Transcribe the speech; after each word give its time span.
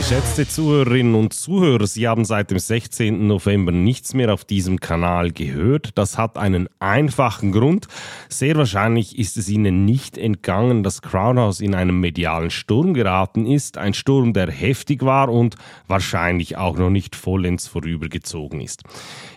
Geschätzte 0.00 0.48
Zuhörerinnen 0.48 1.14
und 1.14 1.34
Zuhörer, 1.34 1.86
Sie 1.86 2.08
haben 2.08 2.24
seit 2.24 2.50
dem 2.50 2.58
16. 2.58 3.26
November 3.26 3.70
nichts 3.70 4.14
mehr 4.14 4.32
auf 4.32 4.46
diesem 4.46 4.80
Kanal 4.80 5.30
gehört. 5.30 5.90
Das 5.96 6.16
hat 6.16 6.38
einen 6.38 6.70
einfachen 6.78 7.52
Grund. 7.52 7.86
Sehr 8.30 8.56
wahrscheinlich 8.56 9.18
ist 9.18 9.36
es 9.36 9.50
Ihnen 9.50 9.84
nicht 9.84 10.16
entgangen, 10.16 10.82
dass 10.82 11.02
Crowdhouse 11.02 11.60
in 11.60 11.74
einen 11.74 12.00
medialen 12.00 12.48
Sturm 12.48 12.94
geraten 12.94 13.44
ist. 13.44 13.76
Ein 13.76 13.92
Sturm, 13.92 14.32
der 14.32 14.50
heftig 14.50 15.04
war 15.04 15.28
und 15.28 15.56
wahrscheinlich 15.86 16.56
auch 16.56 16.78
noch 16.78 16.90
nicht 16.90 17.14
vollends 17.14 17.68
vorübergezogen 17.68 18.62
ist. 18.62 18.84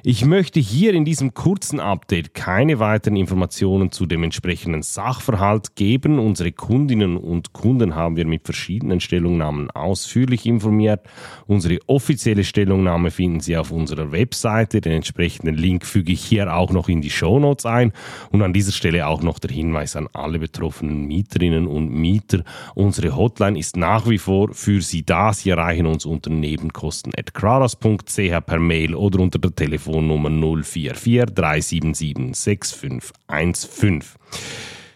Ich 0.01 0.23
möchte 0.23 0.61
hier 0.61 0.93
in 0.93 1.03
diesem 1.03 1.33
kurzen 1.33 1.81
Update 1.81 2.33
keine 2.33 2.79
weiteren 2.79 3.17
Informationen 3.17 3.91
zu 3.91 4.05
dem 4.05 4.23
entsprechenden 4.23 4.81
Sachverhalt 4.81 5.75
geben. 5.75 6.19
Unsere 6.19 6.53
Kundinnen 6.53 7.17
und 7.17 7.51
Kunden 7.51 7.95
haben 7.95 8.15
wir 8.15 8.25
mit 8.25 8.45
verschiedenen 8.45 9.01
Stellungnahmen 9.01 9.69
ausführlich 9.71 10.45
informiert. 10.53 11.01
Unsere 11.47 11.79
offizielle 11.87 12.43
Stellungnahme 12.43 13.11
finden 13.11 13.39
Sie 13.39 13.57
auf 13.57 13.71
unserer 13.71 14.11
Webseite. 14.11 14.81
Den 14.81 14.93
entsprechenden 14.93 15.55
Link 15.55 15.85
füge 15.85 16.13
ich 16.13 16.23
hier 16.23 16.55
auch 16.55 16.71
noch 16.71 16.89
in 16.89 17.01
die 17.01 17.09
Show 17.09 17.39
Notes 17.39 17.65
ein. 17.65 17.93
Und 18.31 18.41
an 18.41 18.53
dieser 18.53 18.71
Stelle 18.71 19.07
auch 19.07 19.21
noch 19.21 19.39
der 19.39 19.51
Hinweis 19.51 19.95
an 19.95 20.07
alle 20.13 20.39
betroffenen 20.39 21.05
Mieterinnen 21.05 21.67
und 21.67 21.91
Mieter. 21.91 22.43
Unsere 22.75 23.15
Hotline 23.15 23.59
ist 23.59 23.77
nach 23.77 24.09
wie 24.09 24.17
vor 24.17 24.53
für 24.53 24.81
Sie 24.81 25.03
da. 25.03 25.33
Sie 25.33 25.49
erreichen 25.49 25.85
uns 25.85 26.05
unter 26.05 26.29
nebenkosten.kraras.ch 26.29 28.45
per 28.45 28.59
Mail 28.59 28.95
oder 28.95 29.19
unter 29.19 29.39
der 29.39 29.53
Telefon 29.53 29.83
Telefonnummer 29.83 30.29
044 30.29 31.33
377 31.33 32.35
6515. 32.35 34.03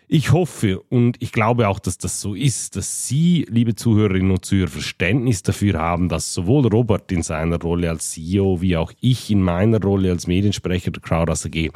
Ich 0.10 0.32
hoffe 0.32 0.80
und 0.88 1.22
ich 1.22 1.34
glaube 1.34 1.68
auch, 1.68 1.80
dass 1.80 1.98
das 1.98 2.22
so 2.22 2.34
ist, 2.34 2.78
dass 2.78 3.10
Sie, 3.10 3.46
liebe 3.50 3.76
Zuhörerinnen 3.76 4.32
und 4.32 4.46
Zuhörer, 4.46 4.70
Verständnis 4.70 5.44
dafür 5.44 5.80
haben, 5.80 6.08
dass 6.08 6.34
sowohl 6.34 6.66
Robert 6.66 7.12
in 7.12 7.24
seiner 7.24 7.60
Rolle 7.60 7.90
als 7.90 8.12
CEO 8.12 8.62
wie 8.62 8.78
auch 8.78 8.94
ich 9.02 9.30
in 9.30 9.42
meiner 9.42 9.82
Rolle 9.82 10.12
als 10.12 10.26
Mediensprecher 10.26 10.92
der 10.92 11.02
Crowd 11.02 11.30
AG 11.30 11.72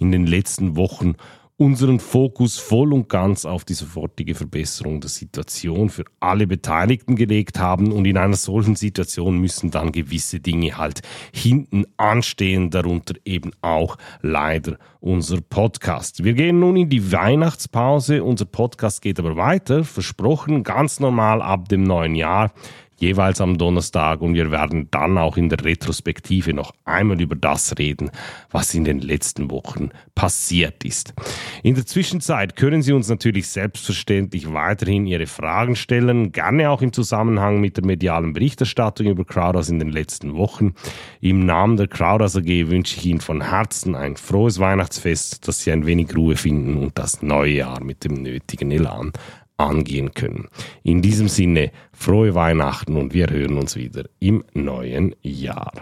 in 0.00 0.10
den 0.10 0.26
letzten 0.26 0.74
Wochen 0.74 1.14
unseren 1.58 1.98
Fokus 1.98 2.56
voll 2.56 2.94
und 2.94 3.08
ganz 3.08 3.44
auf 3.44 3.64
die 3.64 3.74
sofortige 3.74 4.36
Verbesserung 4.36 5.00
der 5.00 5.10
Situation 5.10 5.90
für 5.90 6.04
alle 6.20 6.46
Beteiligten 6.46 7.16
gelegt 7.16 7.58
haben. 7.58 7.90
Und 7.90 8.04
in 8.04 8.16
einer 8.16 8.36
solchen 8.36 8.76
Situation 8.76 9.38
müssen 9.38 9.72
dann 9.72 9.90
gewisse 9.90 10.38
Dinge 10.38 10.78
halt 10.78 11.02
hinten 11.32 11.84
anstehen, 11.96 12.70
darunter 12.70 13.14
eben 13.24 13.50
auch 13.60 13.96
leider 14.22 14.78
unser 15.00 15.40
Podcast. 15.40 16.22
Wir 16.22 16.34
gehen 16.34 16.60
nun 16.60 16.76
in 16.76 16.90
die 16.90 17.10
Weihnachtspause. 17.10 18.22
Unser 18.22 18.44
Podcast 18.44 19.02
geht 19.02 19.18
aber 19.18 19.36
weiter, 19.36 19.82
versprochen, 19.82 20.62
ganz 20.62 21.00
normal 21.00 21.42
ab 21.42 21.68
dem 21.68 21.82
neuen 21.82 22.14
Jahr 22.14 22.52
jeweils 22.98 23.40
am 23.40 23.58
Donnerstag 23.58 24.20
und 24.20 24.34
wir 24.34 24.50
werden 24.50 24.88
dann 24.90 25.18
auch 25.18 25.36
in 25.36 25.48
der 25.48 25.64
Retrospektive 25.64 26.52
noch 26.52 26.72
einmal 26.84 27.20
über 27.20 27.36
das 27.36 27.78
reden, 27.78 28.10
was 28.50 28.74
in 28.74 28.84
den 28.84 29.00
letzten 29.00 29.50
Wochen 29.50 29.90
passiert 30.14 30.84
ist. 30.84 31.14
In 31.62 31.74
der 31.74 31.86
Zwischenzeit 31.86 32.56
können 32.56 32.82
Sie 32.82 32.92
uns 32.92 33.08
natürlich 33.08 33.48
selbstverständlich 33.48 34.52
weiterhin 34.52 35.06
Ihre 35.06 35.26
Fragen 35.26 35.76
stellen, 35.76 36.32
gerne 36.32 36.70
auch 36.70 36.82
im 36.82 36.92
Zusammenhang 36.92 37.60
mit 37.60 37.76
der 37.76 37.84
medialen 37.84 38.32
Berichterstattung 38.32 39.06
über 39.06 39.24
Crowdhouse 39.24 39.70
in 39.70 39.78
den 39.78 39.90
letzten 39.90 40.34
Wochen. 40.34 40.74
Im 41.20 41.46
Namen 41.46 41.76
der 41.76 41.88
Crowdhouse 41.88 42.36
AG 42.36 42.68
wünsche 42.68 42.96
ich 42.96 43.06
Ihnen 43.06 43.20
von 43.20 43.48
Herzen 43.48 43.94
ein 43.94 44.16
frohes 44.16 44.58
Weihnachtsfest, 44.58 45.46
dass 45.46 45.62
Sie 45.62 45.70
ein 45.70 45.86
wenig 45.86 46.16
Ruhe 46.16 46.36
finden 46.36 46.76
und 46.76 46.98
das 46.98 47.22
neue 47.22 47.52
Jahr 47.52 47.82
mit 47.82 48.04
dem 48.04 48.14
nötigen 48.14 48.70
Elan 48.70 49.12
angehen 49.58 50.14
können. 50.14 50.48
In 50.82 51.02
diesem 51.02 51.28
Sinne, 51.28 51.72
frohe 51.92 52.34
Weihnachten 52.34 52.96
und 52.96 53.12
wir 53.12 53.28
hören 53.28 53.58
uns 53.58 53.76
wieder 53.76 54.04
im 54.18 54.42
neuen 54.54 55.14
Jahr. 55.20 55.72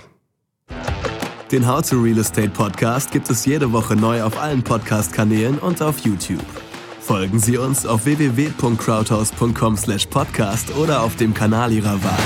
Den 1.53 1.69
How 1.69 1.89
to 1.89 2.01
Real 2.01 2.19
Estate 2.19 2.51
Podcast 2.51 3.13
gibt 3.13 3.31
es 3.31 3.47
jede 3.47 3.73
Woche 3.73 3.95
neu 3.95 4.25
auf 4.25 4.37
allen 4.37 4.65
Podcast-Kanälen 4.65 5.59
und 5.59 5.81
auf 5.81 6.01
YouTube. 6.01 6.45
Folgen 7.01 7.39
Sie 7.39 7.57
uns 7.57 7.87
auf 7.87 8.05
www.crowdhouse.com/podcast 8.05 10.77
oder 10.77 11.03
auf 11.03 11.15
dem 11.15 11.35
Kanal 11.35 11.71
Ihrer 11.71 12.03
Wahl. 12.03 12.19